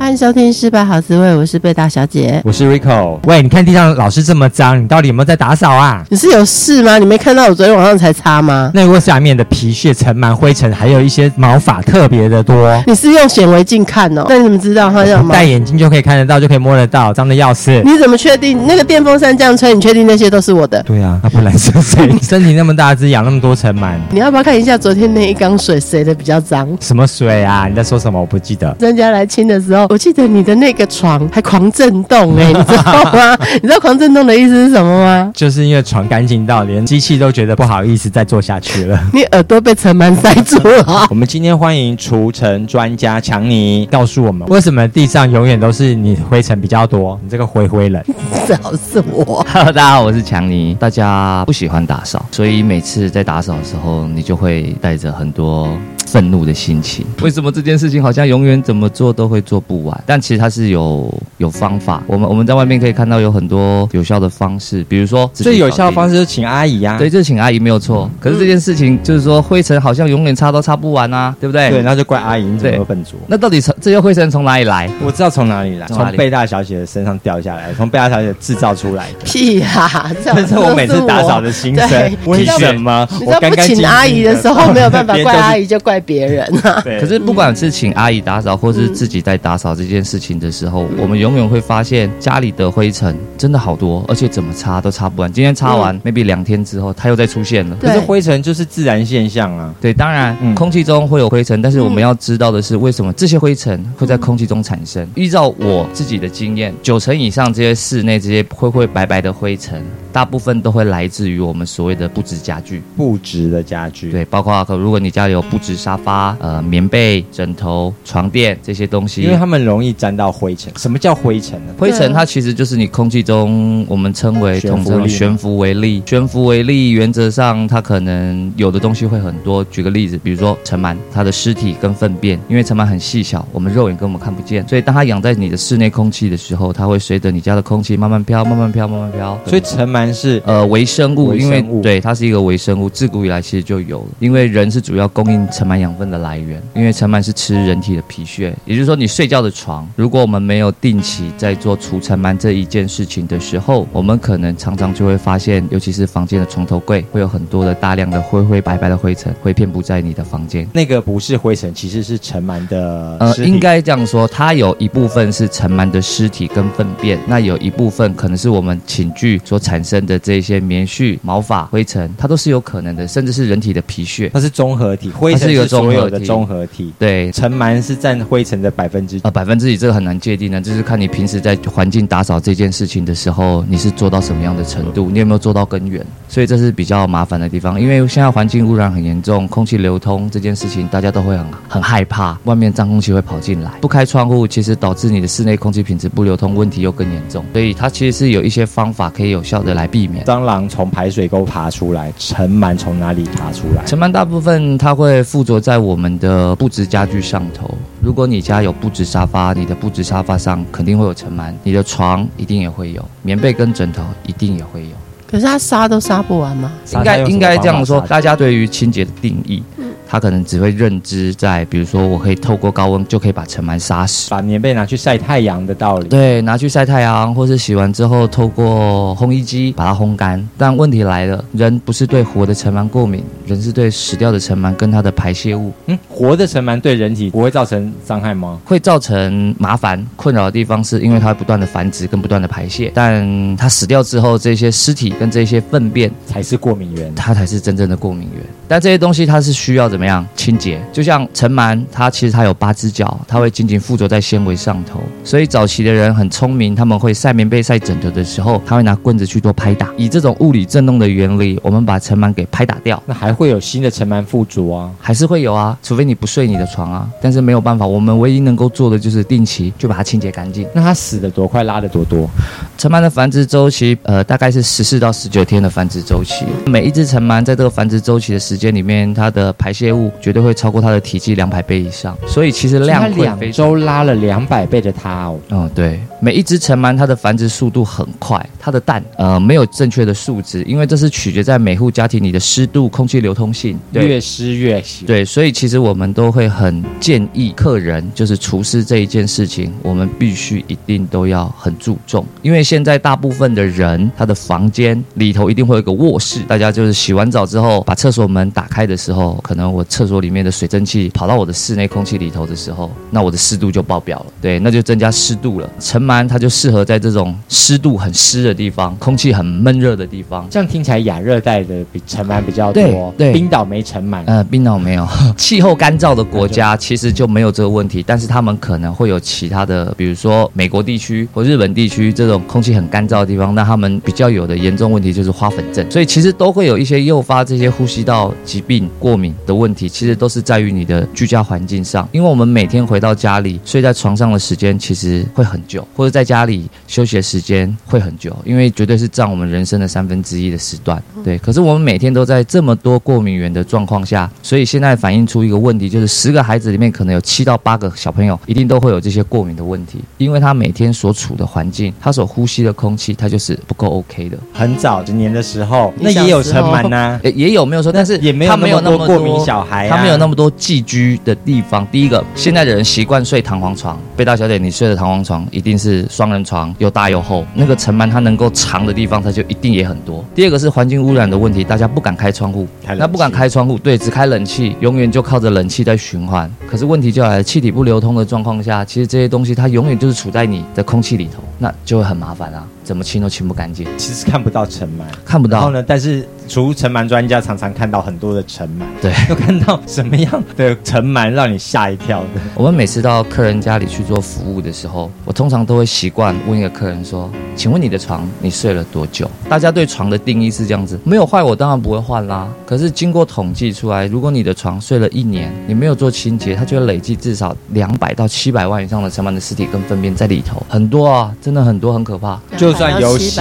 [0.00, 3.18] 欢迎收听《失败好滋味》，我是贝大小姐，我是 Rico。
[3.24, 6.04] 喂，你看地上老是这么脏，你到底有没有在打扫啊？
[6.08, 6.98] 你是有事吗？
[6.98, 8.70] 你没看到我昨天晚上才擦吗？
[8.72, 12.80] 那个下面的皮屑、尘螨、灰尘，还有一些毛发特别的多。
[12.86, 14.24] 你是用显微镜看哦？
[14.28, 15.26] 那你怎么知道它这样？
[15.28, 17.82] 戴眼镜就可以看得到，就可以摸得到，脏的要死。
[17.84, 19.74] 你怎么确定那个电风扇这样吹？
[19.74, 20.80] 你确定那些都是我的？
[20.84, 22.08] 对啊，那不然是谁？
[22.22, 23.96] 身体那么大只，养那么多尘螨。
[24.12, 26.68] 你要不要看一下昨天那一缸水谁的比较脏？
[26.80, 27.66] 什么水啊？
[27.68, 28.20] 你在说什么？
[28.20, 28.72] 我不记得。
[28.78, 30.68] 专家来清的时候，我记得你的那。
[30.68, 33.34] 那个床还狂震动哎、欸，你知道吗？
[33.62, 35.32] 你知道狂震动的意思是什么吗？
[35.34, 39.00] 就是因为床干净到连机器都觉得不好意思再坐下去了。
[39.14, 41.06] 你耳朵被尘螨塞住了。
[41.08, 47.18] 我们今天欢迎除尘专家强尼，告诉我们为什么地上永远都是你灰尘比较多？
[47.24, 48.04] 你这个灰灰人，
[48.46, 49.42] 最好是我。
[49.50, 50.76] Hello，大家好，我是强尼。
[50.78, 55.70] 大家不喜欢打扫，所以每次在打扫的时候，你就会带着很多。
[56.10, 60.04] 愤怒的心情，为什么这件事情好像永远怎么做都会做不完？
[60.06, 62.02] 但其实它是有有方法。
[62.06, 66.98] 我们我们在外面可以看到有很多有效的方式，比如说最有效的方式就是请阿姨呀、啊。
[66.98, 68.08] 对，就是请阿姨没有错。
[68.10, 71.68] 嗯、可是这件事情就是说灰尘好像永远擦都擦不完啊，对不对？
[71.68, 73.12] 对，那就怪阿姨你怎么笨拙。
[73.26, 74.90] 那到底从这些灰尘从哪里来？
[75.04, 79.24] 我知道从哪里来，从贝大小姐的身上掉下来，从贝大小姐制造出来的。
[79.24, 80.10] 屁呀！
[80.24, 82.16] 这是我每次打扫的心声。
[82.24, 83.06] 为什么？
[83.20, 85.97] 你知道不请阿姨的时候 没有办法怪阿姨，就怪。
[86.00, 95.32] 别人啊， 可是不管是请阿姨打扫，或是自己在打扫这件事情的时候，我们永远会发现家里的灰尘真的好多，而且怎么擦都擦不完。
[95.32, 97.76] 今天擦完，maybe 两天之后它又再出现了。
[97.80, 99.74] 可是灰尘就是自然现象啊。
[99.80, 105.06] 对，当然，空气中会有灰尘，但是我们要知道的是，为什么这些灰尘会在空气中产生？
[105.14, 109.82] 依照我自己的经验，九成以上这些室内这些灰灰白白的灰尘，
[110.12, 112.82] 大部分都会来自于我们所谓的布质家具。
[112.96, 120.72] 布质的家具，对，包括如果你家里有布质沙发、呃棉被、枕头、床垫这些东西，因为它们容易沾到灰尘。
[120.76, 121.72] 什么叫灰尘呢？
[121.78, 126.02] 灰尘它其实就是你空气中我们称为统称悬浮微粒。
[126.06, 129.64] 悬浮微粒原则上它可能有的东西会很多。
[129.64, 139.38] 举个例子，比如说尘螨，它的尸体跟粪便，因为尘螨很细小，我们肉眼根本看不见，所以当它养在你的室内空气的时候，它会随着你家的空气慢慢飘、慢慢飘、慢慢飘。
[139.46, 144.06] 所以尘螨是呃微生物，因为对它是一个微生物，自古以来其实就有了。
[144.18, 160.68] 因为人是主要供应尘螨养分的来源，因为尘螨是吃人体的皮屑，也就是说你睡觉的床，如果我们没有定期在做除尘螨这一件事情的时候，我们可能常常就会发现，尤其是房间的床头柜会有很多的大量的灰灰白白的灰尘，会遍布在你的房间。
[160.72, 163.16] 那个不是灰尘，其实是尘螨的。
[163.20, 176.92] 呃，应该这样说，它有一部分是尘螨的尸体跟粪便，那有一部分可能是我们寝具所产生的这些棉絮、毛发、灰尘，它都是有可能的，甚至是人体的皮屑，它是综合体，灰尘是一个所有的综合体。
[176.98, 187.80] 对，尘螨是占灰尘的百分之啊百分之几，这个很难界定的，就是看你平时在环境打扫这件事情的时候，你是做到什么样的程度，你有没有做到根源，所以这是比较麻烦的地方。
[187.80, 197.44] 因为现在环境污染很严重，空气流通这件事情大家都会很很害怕，外面脏空气会跑进来，不开窗户，其实导致你的室内空气品质不流通，问题又更严重。
[197.52, 200.24] 所以它其实是有一些方法可以有效的来避免。
[200.24, 203.84] 蟑螂从排水沟爬出来，尘螨从哪里爬出来？
[203.86, 207.70] 尘螨大部分它会附着在我们的布质家具上头。
[208.02, 214.90] 如果你家有布质沙发，你的布质沙发上肯定会有尘螨，你的床一定也会有，棉被跟枕头一定也会有。
[215.30, 216.72] 可是它杀都杀不完吗？
[216.94, 219.62] 应该应该这样说，大家对于清洁的定义。
[220.10, 226.08] 他可能只会认知在，比如说，我可以透过高温就可以把尘螨杀死，把棉被拿去晒太阳的道理。
[226.08, 230.42] 对，拿去晒太阳，或是洗完之后透过烘衣机把它烘干。
[230.56, 235.70] 但问题来了，人不是对活的尘螨过敏，人是对死掉的尘螨跟它的排泄物。
[235.86, 238.58] 嗯，活的尘螨对人体不会造成伤害吗？
[238.64, 248.42] 会造成麻烦困扰的地方是因为它会不断的繁殖跟不断的排泄，但它死掉之后，这些尸体跟这些粪便才是过敏源，它才是真正的过敏源。
[248.68, 249.88] 但这些东西它是需要。
[249.88, 250.78] 怎么样清洁？
[250.92, 255.00] 就像尘螨，它其实它有八只脚，它会紧紧附着在纤维上头。
[255.24, 259.88] 所以早期的人很聪明，他们会晒棉被、晒枕头的时候，他会拿棍子去做拍打。
[259.96, 263.02] 以这种物理震动的原理，我们把尘螨给拍打掉。
[263.06, 264.90] 那还会有新的尘螨附着啊？
[265.00, 265.78] 还是会有啊？
[265.82, 267.08] 除非你不睡你的床啊。
[267.22, 270.66] 但是没有办法，我们唯一能够做的就是定期就把它清洁干净。
[270.74, 272.28] 那它死的多快，拉的多多？
[272.76, 276.44] 尘螨的繁殖周期，呃，大概是十四到十九天的繁殖周期。
[276.66, 282.16] 每一只尘螨在这个繁殖周期的时间里面，它的排泄物绝对会超过它的体积两百倍以上。
[282.26, 285.38] 所以其实量会两周拉了两百倍的它哦。
[285.50, 295.06] 嗯，对，每一只尘螨它的繁殖速度很快，它的蛋呃没有正确的数值，因为这是取决在每户家庭里的湿度、空气流通性，对，越湿越行。
[295.06, 315.70] 对，所以其实我们都会很建议客人，就是厨师这一件事情，我们必须一定都要很注重，因为现在大部分的人他的房间里头一定会有一个卧室，大家就是洗完澡之后把厕所门打开的时候，可能我厕所里面的水蒸气跑到我的室内空气里头的时候，那我的湿度就爆表了，对，那就增加湿度了。
[315.78, 320.46] 尘螨它就适合在这种湿度很湿的地方，空气很闷热的地方。
[320.50, 325.06] 这样听起来亚热带的比尘螨比较多，对，对冰岛没尘螨，呃，冰岛没有，
[325.36, 351.38] 气候干燥的国家其实就没有这个问题，但是他们可能会有其他的，比如说美国地区或日本地区这种空气很干燥的地方，那他们比较有的严重问题就是花粉症，所以其实都会有一些诱发这些呼吸道疾病、过敏的问题，其实都是在于你的居家环境上，因为我们每天回到家里睡在床上的时间其实会很久，或者在家里休息的时间会很久，因为绝对是占我们人生的三分之一的时段，对。
[351.38, 364.38] 可是我们每天都在这么多过敏源的状况下，所以现在反映出一个问题，就是十个孩子里面可能有七到八个小朋友一定都会有这些过敏的问题，因为他每天所处的环境，他所呼吸的空气，它就是不够 OK 的。
[364.52, 371.86] 很早之年的时候，那也有尘螨呐，也也有没有说，但是也没有那么多过敏小孩，他没有那么多寄居的地方。
[371.90, 380.22] 第一个，现在的人习惯睡弹簧床，贝大小姐，你睡的弹簧床一定是双人床，又大又厚，那个尘螨它能够藏的地方，它就一定也很多。
[380.34, 382.66] 第二个是环境污染的问题，大家不敢开窗户，
[382.98, 386.50] 那不敢开窗户，对，只开冷气，永远就靠着冷气在循环。
[386.68, 393.86] 可是问题就来了，气体不流通的状况下，其实这些东西它永远就是处在你的空气里头，那就会很麻烦啊，怎么清都清不干净。
[393.96, 395.58] 其实看不到尘螨，看不到。
[395.58, 396.26] 然后呢，但是。
[396.48, 402.40] 除尘螨专家常常看到很多的尘螨，对，有看到什么样的尘螨让你吓一跳的？
[402.54, 412.48] 我们每次到客人家里去做服务的时候，我通常都会习惯问一个客人说：“请问你的床你睡了多久？”大家对床的定义是这样子：没有坏，我当然不会换啦。
[412.64, 422.40] 可是经过统计出来，如果你的床睡了一年，你没有做清洁，它就会累计至少两百到七百万以上的尘螨的尸体跟粪便在里头，很多啊，真的很多，很可怕。
[422.56, 423.38] 就算有洗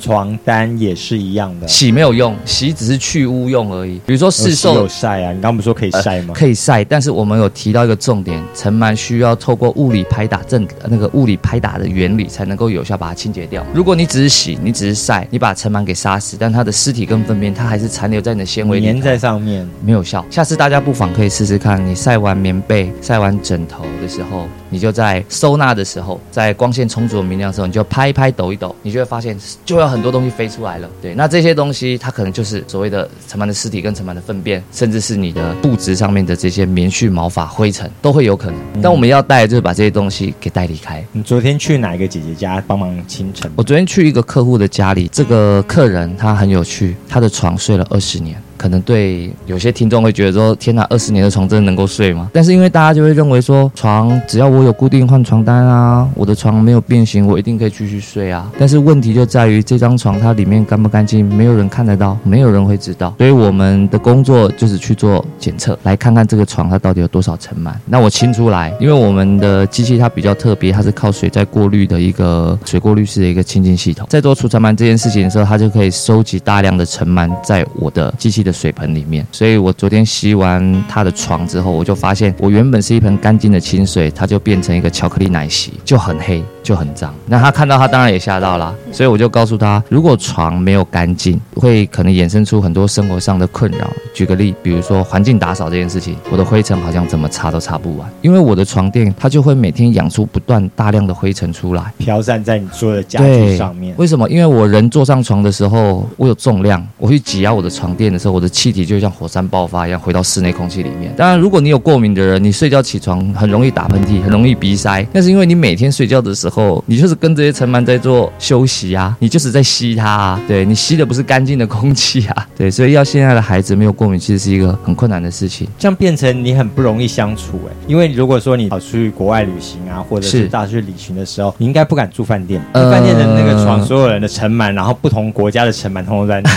[0.00, 3.12] 床单也是一样的，洗没有用，洗只是去。
[3.12, 6.28] 去污用而已，比如说市售有晒啊，你刚不是说可以晒吗？
[6.28, 13.62] 呃，可以晒，但是我们有提到一个重点，尘螨需要透过物理拍打正那个物理拍打的原理才能够有效把它清洁掉。
[13.74, 20.24] 如果你只是洗，你只是晒，你把尘螨给杀死，但它的尸体跟粪便它还是残留在你的纤维里，粘在上面，没有效。
[20.30, 30.90] 下次大家不妨可以试试看，你晒完棉被、晒完枕头的时候，你就在收纳的时候，在光线充足的明亮的时候，你就拍一拍、抖一抖，你就会发现就有很多东西飞出来了。
[31.02, 33.82] 对，那这些东西它可能就是所谓的尘螨的尸体。
[33.82, 38.56] 跟尘螨的粪便，甚至是你的布质上面的这些棉絮、毛发、灰尘，都会有可能。
[38.80, 41.04] 但我们要带，就是把这些东西给带离开。
[41.10, 43.50] 你昨天去哪一个姐姐家帮忙清尘？
[43.56, 48.40] 我昨天去一个客户的家里，这个客人他很有趣，他的床睡了二十年。
[48.62, 58.48] 可能对有些听众会觉得说：“天哪，二十年的床真的能够睡吗？”但是因为大家就会认为说，床只要我有固定换床单啊，我的床没有变形，我一定可以继续睡啊。
[58.56, 63.12] 但是问题就在于这张床它里面干不干净，没有人看得到，没有人会知道。
[63.18, 67.72] 所以我们的工作就是去做检测，来看看这个床它到底有多少尘螨。
[67.86, 74.06] 那我清出来，因为我们的机器它比较特别，它是靠水在过滤的一个水过滤式的一个清净系统。
[74.08, 87.14] 在做除尘螨这件事情的时候，它就可以收集大量的尘螨在我的机器的水盆里面，所以我昨天洗完他的床之后，我就发现我原本是一盆干净的清水，它就变成一个巧克力奶昔，就很黑，就很脏。
[87.26, 93.90] 那他看到，他当然也吓到了，所以我就告诉他，如果床没有干净，会可能衍生出很多生活上的困扰。
[94.12, 103.94] 举个例，比如说环境打扫这件事情，我的灰尘好像怎么擦都擦不完，因为我的床垫它就会每天养出不断大量的灰尘出来，飘散在你所有的家具上面。
[103.96, 104.28] 为什么？
[104.28, 108.82] 因为我人坐上床的时候，我有重量，我去挤压我的床垫的时候，我的气体。
[108.92, 111.14] 就像火山爆发一样回到室内空气里面。
[111.16, 116.51] 当然，如果你有过敏的人，你睡觉起床很容易打喷嚏，很容易鼻塞，那是因为你每天睡觉的时候，
[116.86, 120.40] 你就是跟这些尘螨在做休息啊，你就是在吸它啊。
[120.46, 122.46] 对，你吸的不是干净的空气啊。
[122.56, 125.66] 对，所以要现在的孩子没有过敏，其实是一个很困难的事情。
[125.78, 136.50] 这样变成你很不容易相处哎，因为如果说你跑出去国外旅行啊，或者是大去旅行的时候，你应该不敢住饭店，呃，饭店的那个床，所有人的尘螨，然后不同国家的尘螨通通在那。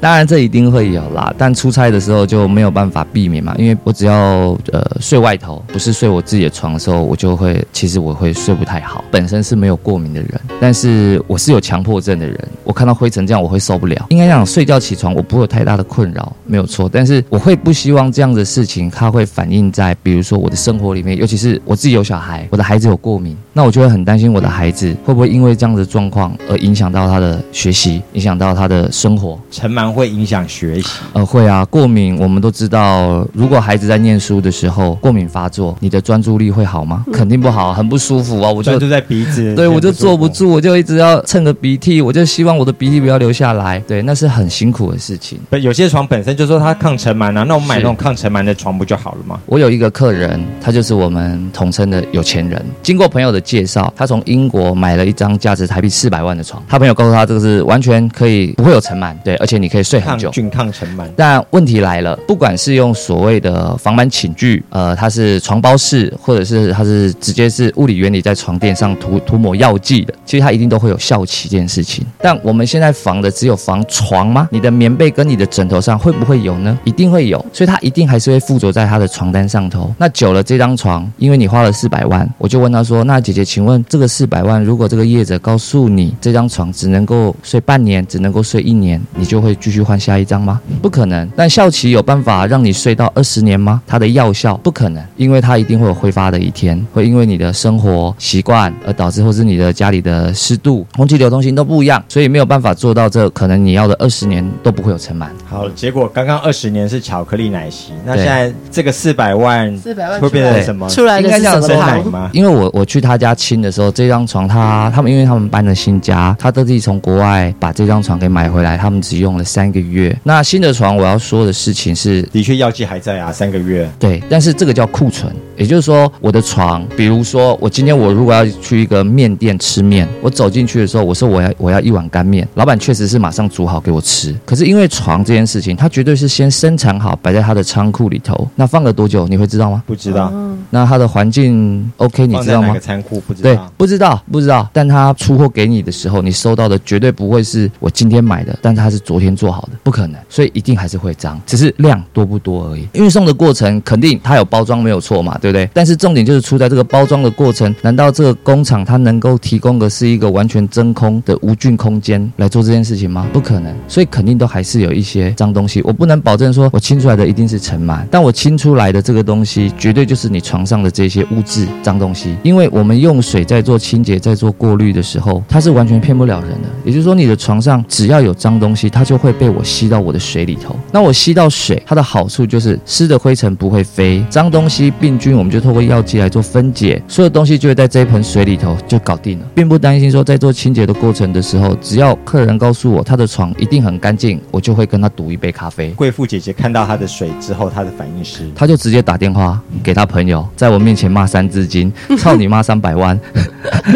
[0.00, 1.32] 当然，这一定会有啦。
[1.36, 8.97] 但出差的时候就没有办法避免嘛，因为我只要呃睡外头，不是睡我自己的床的时候，我就会其实我会睡不太好。
[8.98, 14.06] 好，本身是没有过敏的人，但是我是有强迫症的人，我看到灰尘这样我会受不了。
[14.08, 29.38] 应该讲睡觉起床我不会有太大的困扰，没有错，但是我会不希望这样的事情它会反映在比如说我的生活里面，尤其是我自己有小孩，我的孩子有过敏，那我就会很担心我的孩子会不会因为这样的状况而影响到他的学习，影响到他的生活。
[29.52, 30.88] 尘螨会影响学习？
[31.12, 37.04] 呃，会啊，过敏我们都知道，如果孩子在念书的时候过敏发作，你的专注力会好吗？
[37.12, 38.50] 肯定不好，很不舒服啊！
[38.50, 43.78] 我就在鼻子，对，我就坐不住，我就一直要蹭着鼻涕，我就希望我的鼻涕不要流下来。
[43.86, 45.38] 对，那是很辛苦的事情。
[45.62, 49.40] 有些床本身就说它抗尘螨啊，那我们买那种抗尘螨的床不就好了吗？
[49.46, 52.64] 我有一个客人，他就是我们统称的有钱人。
[52.82, 56.62] 经过朋友的介绍，他从英国买了一张价值台币四百万的床。
[56.68, 61.04] 他朋友告诉他，这个是完全可以不会有尘螨，对，而且你可以睡很久，抗菌抗尘螨。
[61.16, 72.06] 但问题来了，不管是用所谓的防螨寝具，呃，它是床包式，或者是它是直接是物理原理在床垫上涂涂抹药剂的，其实它一定都会有效期这件事情。
[72.20, 74.48] 但我们现在防的只有防床吗？
[74.52, 76.78] 你的棉被跟你的枕头上会不会有呢？
[76.84, 79.92] 一定会有，所以它一定还是会附着在他的床单上头。
[79.98, 90.60] 那久了，这张床，因为你花了四百万，我就问他说：“那姐姐，请问这个四百万，如果这个业者告诉你这张床只能够睡半年，只能够睡一年，你就会继续换下一张吗？
[90.80, 91.28] 不可能。
[91.34, 93.82] 但效期有办法让你睡到二十年吗？
[93.86, 103.28] 它的药效不可能，因为它一定会有挥发的一天，会因为你的生活习惯而导致，或是你的家里的湿度、空气流通性都不一样，所以没有办法做到这。
[103.30, 105.26] 可能你要的二十年都不会有尘螨。
[105.46, 110.88] 好，结果刚刚二十年是巧克力奶昔，那现在这个四百万，四百万会变成什么？
[110.88, 112.30] 出来的是什么奶吗？
[112.32, 120.16] 因为我我去他家亲的时候，这张床他他们因为他们搬了新家，他特地从国外把这张床给买回来，他们只用了三个月。
[120.22, 123.88] 那新的床我要说的事情是，的确药剂还在啊，三个月。
[123.98, 134.34] 对，但是这个叫库存，也就是说我的床，比如说我今天我如果要去一个面店吃面，我走进去的时候，我说我要我要一碗干面，老板确实是马上煮好给我吃。
[134.46, 139.82] 可是因为床这件事情，它绝对是先生产好摆在他的仓库里头，那放了多久你会知道吗？
[139.86, 140.32] 不知道。
[140.70, 142.78] 那它的环境 OK，你知道吗？
[142.78, 143.50] 仓库不知道。
[143.50, 144.68] 对，不知道，不知道。
[144.72, 150.20] 但他出货给你的时候，你收到的绝对不会是我今天买的，但它是昨天做好的，不可能。
[150.28, 152.86] 所以一定还是会脏，只是量多不多而已。
[152.92, 155.70] 运送的过程肯定它有包装没有错嘛，对对不对？
[155.72, 163.26] 但是重点就是出在这个包装的过程，难道这个工厂它能够提供的是一个完全真空的无菌空间来做这件事情吗？
[163.32, 163.74] 不可能。
[163.86, 165.80] 所以肯定都还是有一些脏东西。
[165.82, 172.36] 我不能保证说我清出来的一定是尘螨，但我清出来的这个东西绝对就是你床上的这些污渍脏东西。
[172.42, 176.68] 因为我们用水在做清洁、在做过滤的时候，它是完全骗不了人的。
[176.84, 180.76] 也就是说，你的床上只要有脏东西，它就会被我吸到我的水里头。
[180.92, 195.90] 那我吸到水，它的好处就是湿的灰尘不会飞，脏东西病菌我们就透过药剂来做分解，所有东西就会在这一盆水里头就搞定了，并不担心说在做清洁的过程的时候，只要客人告诉我他的床一定很干净，我就会跟他赌一杯咖啡。
[195.90, 203.18] 贵妇姐姐看到他的水之后，她的反应是，她就直接打电话给她朋友，在我面前骂三字经，操你妈三百万，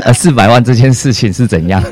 [0.04, 1.82] 呃四百万这件事情是怎样？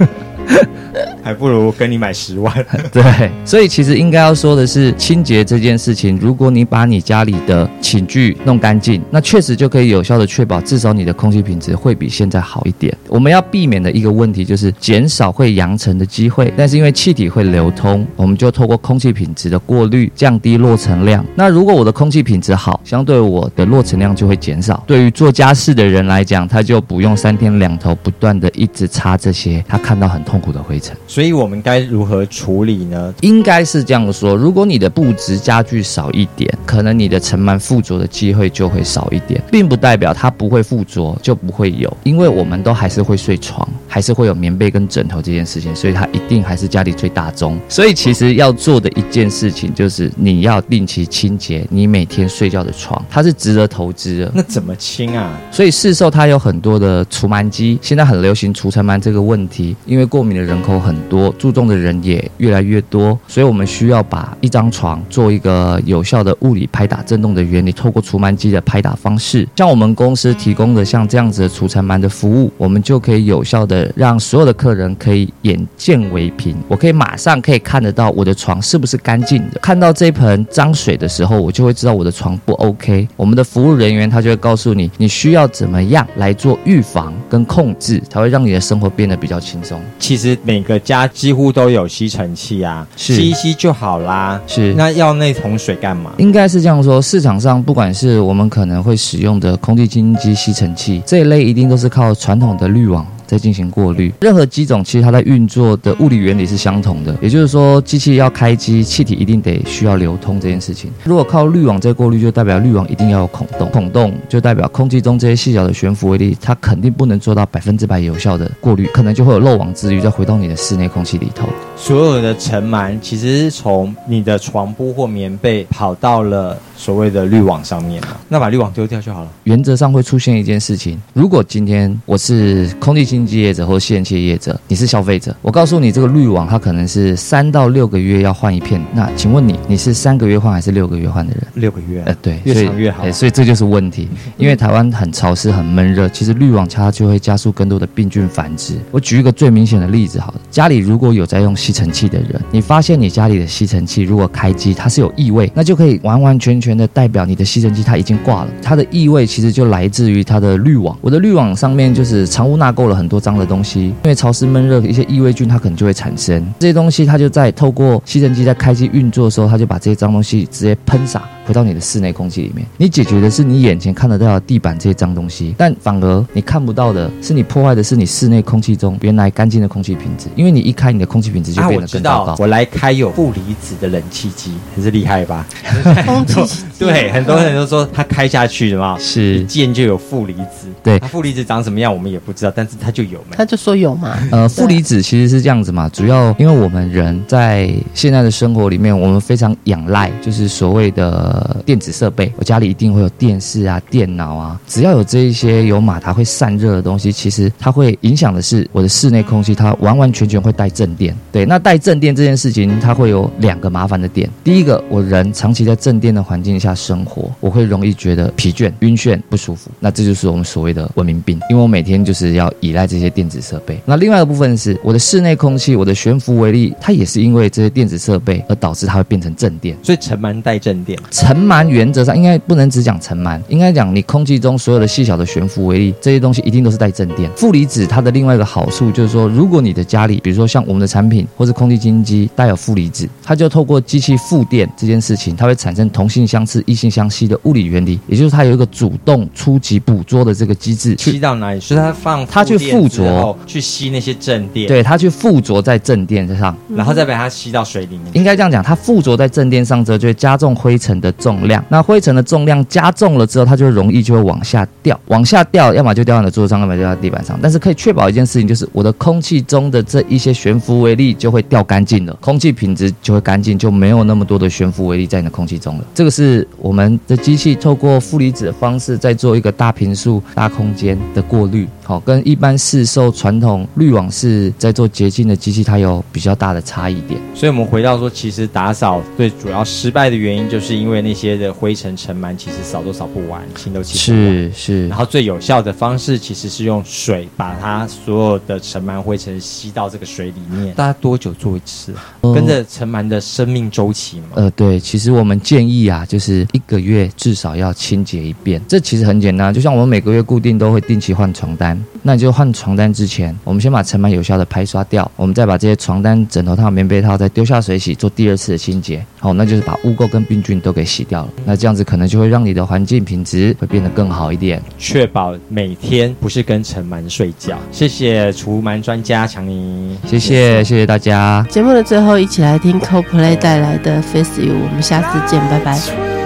[1.23, 2.53] 还不如跟你买十万。
[2.93, 12.97] 对，所以其实应该要说的是，清洁这件事情，如果你把你家里的寝具弄干净，那确实就可以有效的确保，至少你的空气品质会比现在好一点。
[13.09, 21.25] 我们要避免的一个问题就是减少会扬尘的机会，但是因为气体会流通，我们就透过空气品质的过滤，降低落尘量。
[21.35, 24.83] 那如果我的空气品质好，相对我的落尘量就会减少。
[24.87, 30.97] 对于做家事的人来讲，他就不用三天两头不断的一直擦这些，他看到很痛苦的灰尘。
[31.09, 33.13] 所以我们该如何处理呢？
[33.23, 47.59] 应该是这样说：如果你的布置家具少一点，可能你的尘螨附着的机会就会少一点，并不代表它不会附着就不会有，因为我们都还是会睡床，还是会有棉被跟枕头这件事情，所以它一定还是家里最大宗。
[47.69, 54.31] 所以其实要做的一件事情就是你要定期清洁你每天睡觉的床，它是值得投资的。
[54.33, 55.37] 那怎么清啊？
[55.51, 61.35] 所以市售它有很多的除螨机，现在很流行除尘螨这个问题，因为过过敏的人口很多。
[61.39, 79.59] 注重的人也越来越多，所以我们需要把一张床做一个有效的物理拍打震动的原理，透过除螨机的拍打方式，像我们公司提供的像这样子的除尘螨的服务，我们就可以有效的让所有的客人可以眼见为凭，我可以马上可以看得到我的床是不是干净的。
[79.63, 83.09] 看到这盆脏水的时候，我就会知道我的床不 OK。
[83.17, 89.81] 我们的服务人员他就会告诉你，你需要怎么样来做预防跟控制，才会让你的生活变得比较轻松。
[90.11, 94.41] 其实每个家几乎都有吸尘器啊，是吸一吸就好啦。
[94.45, 96.11] 是，那要那桶水干嘛？
[96.19, 103.07] 应该是这样说，市场上不管是我们可能会使用的空气清新机、吸尘器这一类，一定都是靠传统的滤网。
[103.31, 110.91] 再进行过滤，任何机种其实它在运作的物理原理是相同的，也就是说，机器要开机，气体一定得需要流通这件事情。
[111.05, 121.49] 如果靠滤网在过滤，就代表滤网一定要有孔洞，孔洞就代表空气中这些细小的悬浮微粒，它肯定不能做到百分之百有效的过滤，可能就会有漏网之鱼再回到你的室内空气里头。
[121.77, 129.29] 所有的尘螨其实是从你的床铺或棉被跑到了所谓的滤网上面嘛，那把滤网丢掉就好了。
[129.45, 141.43] 原则上会出现一件事情，如果今天我是空气清业者或吸尘器业者，你是消费者，我告诉你这个滤网它可能是三到六个月要换一片，那请问你你是三个月换还是六个月换的人？
[141.57, 143.13] 六个月，呃，对，越长越好。
[143.13, 144.09] 所以这就是问题，
[144.39, 148.79] 因为台湾很潮湿很闷热，其实滤网它就会加速更多的病菌繁殖。
[148.91, 160.97] 我举一个最明显的例子，好了，家里如果有在用吸尘器的人，你发现你家里的吸尘器如果开机它是有异味，那就可以完完全全的代表你的吸尘器它已经挂了，它的异味其实就来自于它的滤网。
[161.01, 166.45] 我的滤网上面就是藏污纳垢了很多脏的东西，因为潮湿闷热，一些异味菌它可能就会产生。
[166.59, 172.65] 这些东西它就在透过吸尘器在开机运作的时候，它就把这些脏东西直接喷洒回到你的室内空气里面。
[172.77, 180.29] 你解决的是你眼前看得到的地板这些脏东西，但反而你看不到的是你破坏的是你室内空气中原来干净的空气品质。
[180.37, 182.33] 因为你一开，你的空气品质就变得更糟糕。
[182.35, 185.45] 啊，我来开有负离子的冷气机，还是厉害吧？
[186.07, 190.69] 空气 对，很多人都说它开下去的嘛，是一键就有负离子。
[190.85, 193.35] 对，它负离子长什么样我们也不知道，但是它就有嘛。
[193.37, 194.17] 他就说有嘛。
[194.31, 202.31] 呃，负离子其实是这样子嘛，主要因为我们人在现在的生活里面，我们非常仰赖就是所谓的呃电子设备。
[202.37, 211.17] 我家里一定会有电视啊、电脑啊，只要有这一些有马达会散热的东西，其实它会影响的是我的室内空气，它完完全全会带正电。
[211.33, 214.29] 对，那带正电这件事情，它会有两个麻烦的点。
[214.45, 219.71] 第一个，我人长期在正电的环境下生活，我会容易觉得疲倦、晕眩、不舒服。
[219.79, 223.81] 那这就是我们所谓的文明病，因为我每天就是要依赖这些电子设备。
[223.85, 229.77] 那另外一个部分是我的室内空气，我的悬浮微粒，它也是因为这些电子设备而导致它会变成正电。
[229.83, 237.31] 所以尘螨带正电，尘螨原则上应该不能只讲尘螨，应该讲你空气中所有的细小的悬浮微粒这些东西一定都是带正电。
[237.37, 250.97] 负离子它的另外一个好处就是说，如果你的家里，比如说像我们的产品或是空气清新机带有负离子，它就透过机器负电这件事情，它会产生同性相斥、异性相吸的物理原理，也就是它有一个主动初级捕捉的这个机制。
[250.97, 251.61] 吸到哪里？
[251.61, 254.67] 是它放它去附着，去吸那些正电。
[254.67, 258.07] 对，它去附着在正电上，然后再把它吸到水里面。
[258.15, 261.65] 应该这样讲，它附着在正电上之后，就会加重灰尘的重量。
[261.69, 267.39] 那灰尘的重量加重了之后，它就容易就会往下掉，往下掉，要么就掉到你的桌子上，要么就掉在地板上。
[267.43, 275.85] 但是可以确保一件事情，就是我的空气中的这一些悬浮微粒就会掉干净了，空气品质就会干净，就没有那么多的悬浮微粒在你的空气中了。
[275.95, 281.67] 这个是我们的机器透过负离子的方式，在做一个大频数、大空间的过滤。
[281.83, 287.21] 好，跟一般市售传统滤网式在做洁净的机器，它有比较大的差异点。
[287.35, 294.33] 所以，我们回到说，其实打扫最主要失败的原因，就是因为那些的灰尘尘螨，其实扫都扫不完，清都清不完。
[294.33, 294.89] 是是。
[294.89, 300.75] 然后最有效的方式，其实是用水把它所有的尘螨灰尘吸到这个水里面。
[300.75, 301.95] 大家多久做一次？
[302.23, 304.27] 嗯、跟着尘螨的生命周期嘛。
[304.35, 308.61] 呃，对，其实我们建议啊，就是一个月至少要清洁一遍。
[308.69, 311.79] 这其实很简单，就像我们每个月固定都会定期换床单。
[312.03, 319.05] 那你就换床单之前，我们先把尘螨有效的排刷掉，我们再把这些床单、枕头套、棉被套再丢下水洗，做第二次的清洁。
[319.19, 321.33] 好，那就是把污垢跟病菌都给洗掉了。
[321.45, 327.57] 那这样子可能就会让你的环境品质会变得更好一点，确保每天不是跟尘螨睡觉。
[327.71, 331.47] 谢谢除螨专家强尼，谢谢谢谢大家。
[331.49, 336.20] 节目的最后，一起来听 Coldplay 带来的《Face You》，我们下次见，拜拜。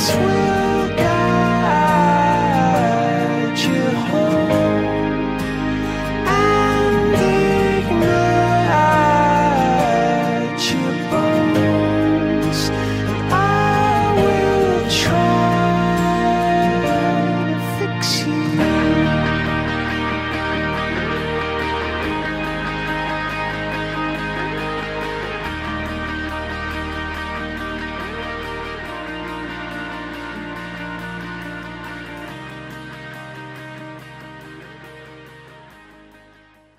[0.00, 0.39] sweet.